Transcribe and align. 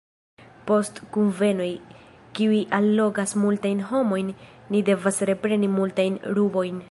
Post 0.69 1.01
kunvenoj, 1.17 1.67
kiuj 2.39 2.61
allogas 2.79 3.35
multajn 3.43 3.83
homojn, 3.91 4.33
ni 4.73 4.83
devas 4.91 5.23
repreni 5.31 5.75
multajn 5.77 6.19
rubojn. 6.39 6.79